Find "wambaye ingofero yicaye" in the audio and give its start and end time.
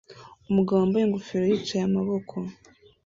0.79-1.83